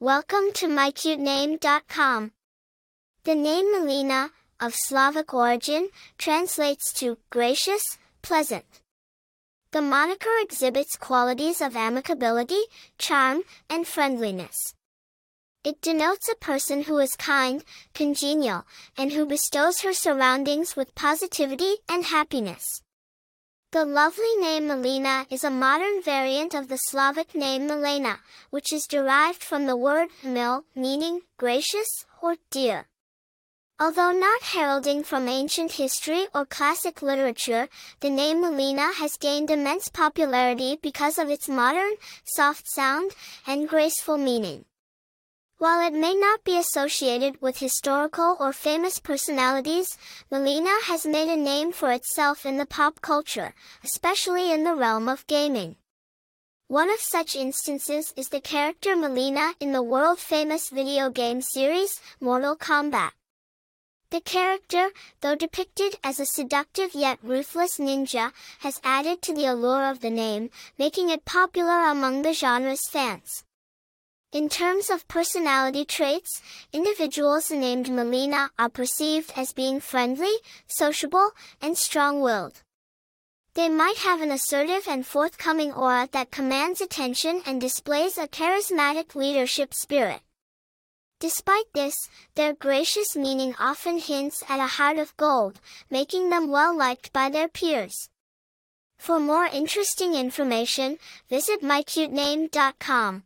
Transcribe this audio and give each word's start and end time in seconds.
Welcome 0.00 0.52
to 0.54 0.68
mycutename.com. 0.68 2.30
The 3.24 3.34
name 3.34 3.74
Mileena, 3.74 4.30
of 4.60 4.76
Slavic 4.76 5.34
origin, 5.34 5.88
translates 6.16 6.92
to 7.00 7.18
gracious, 7.30 7.98
pleasant. 8.22 8.80
The 9.72 9.82
moniker 9.82 10.30
exhibits 10.40 10.94
qualities 10.94 11.60
of 11.60 11.72
amicability, 11.72 12.62
charm, 12.96 13.42
and 13.68 13.88
friendliness. 13.88 14.72
It 15.64 15.80
denotes 15.80 16.28
a 16.28 16.36
person 16.36 16.82
who 16.82 16.98
is 16.98 17.16
kind, 17.16 17.64
congenial, 17.92 18.66
and 18.96 19.10
who 19.10 19.26
bestows 19.26 19.80
her 19.80 19.92
surroundings 19.92 20.76
with 20.76 20.94
positivity 20.94 21.78
and 21.88 22.04
happiness. 22.04 22.82
The 23.70 23.84
lovely 23.84 24.34
name 24.36 24.66
Mileena 24.66 25.26
is 25.30 25.44
a 25.44 25.50
modern 25.50 26.00
variant 26.02 26.54
of 26.54 26.68
the 26.68 26.78
Slavic 26.78 27.34
name 27.34 27.66
Milena, 27.66 28.20
which 28.48 28.72
is 28.72 28.86
derived 28.86 29.42
from 29.42 29.66
the 29.66 29.76
word 29.76 30.08
mil, 30.24 30.64
meaning 30.74 31.20
gracious 31.36 32.06
or 32.22 32.36
dear. 32.50 32.88
Although 33.78 34.12
not 34.12 34.40
heralding 34.40 35.04
from 35.04 35.28
ancient 35.28 35.72
history 35.72 36.28
or 36.34 36.46
classic 36.46 37.02
literature, 37.02 37.68
the 38.00 38.08
name 38.08 38.42
Mileena 38.42 38.94
has 38.94 39.18
gained 39.18 39.50
immense 39.50 39.90
popularity 39.90 40.78
because 40.80 41.18
of 41.18 41.28
its 41.28 41.46
modern, 41.46 41.92
soft 42.24 42.66
sound, 42.70 43.10
and 43.46 43.68
graceful 43.68 44.16
meaning. 44.16 44.64
While 45.58 45.84
it 45.88 45.92
may 45.92 46.14
not 46.14 46.44
be 46.44 46.56
associated 46.56 47.42
with 47.42 47.58
historical 47.58 48.36
or 48.38 48.52
famous 48.52 49.00
personalities, 49.00 49.98
Mileena 50.30 50.82
has 50.82 51.04
made 51.04 51.28
a 51.28 51.36
name 51.36 51.72
for 51.72 51.90
itself 51.90 52.46
in 52.46 52.58
the 52.58 52.64
pop 52.64 53.00
culture, 53.00 53.56
especially 53.82 54.52
in 54.52 54.62
the 54.62 54.76
realm 54.76 55.08
of 55.08 55.26
gaming. 55.26 55.74
One 56.68 56.88
of 56.88 57.00
such 57.00 57.34
instances 57.34 58.14
is 58.16 58.28
the 58.28 58.40
character 58.40 58.94
Mileena 58.94 59.54
in 59.58 59.72
the 59.72 59.82
world-famous 59.82 60.70
video 60.70 61.10
game 61.10 61.42
series, 61.42 62.00
Mortal 62.20 62.54
Kombat. 62.54 63.10
The 64.10 64.20
character, 64.20 64.90
though 65.22 65.34
depicted 65.34 65.96
as 66.04 66.20
a 66.20 66.26
seductive 66.26 66.94
yet 66.94 67.18
ruthless 67.20 67.78
ninja, 67.78 68.32
has 68.60 68.80
added 68.84 69.22
to 69.22 69.34
the 69.34 69.46
allure 69.46 69.90
of 69.90 70.00
the 70.00 70.10
name, 70.10 70.50
making 70.78 71.10
it 71.10 71.24
popular 71.24 71.90
among 71.90 72.22
the 72.22 72.32
genre's 72.32 72.88
fans. 72.88 73.42
In 74.30 74.50
terms 74.50 74.90
of 74.90 75.08
personality 75.08 75.86
traits, 75.86 76.42
individuals 76.70 77.50
named 77.50 77.86
Mileena 77.86 78.50
are 78.58 78.68
perceived 78.68 79.32
as 79.34 79.54
being 79.54 79.80
friendly, 79.80 80.34
sociable, 80.66 81.30
and 81.62 81.78
strong-willed. 81.78 82.62
They 83.54 83.70
might 83.70 83.96
have 83.96 84.20
an 84.20 84.30
assertive 84.30 84.86
and 84.86 85.06
forthcoming 85.06 85.72
aura 85.72 86.10
that 86.12 86.30
commands 86.30 86.82
attention 86.82 87.40
and 87.46 87.58
displays 87.58 88.18
a 88.18 88.28
charismatic 88.28 89.14
leadership 89.14 89.72
spirit. 89.72 90.20
Despite 91.20 91.72
this, 91.72 91.96
their 92.34 92.52
gracious 92.52 93.16
meaning 93.16 93.54
often 93.58 93.98
hints 93.98 94.42
at 94.46 94.60
a 94.60 94.74
heart 94.76 94.98
of 94.98 95.16
gold, 95.16 95.58
making 95.88 96.28
them 96.28 96.50
well 96.50 96.76
liked 96.76 97.14
by 97.14 97.30
their 97.30 97.48
peers. 97.48 98.10
For 98.98 99.18
more 99.18 99.46
interesting 99.46 100.14
information, 100.14 100.98
visit 101.30 101.62
mycutename.com. 101.62 103.24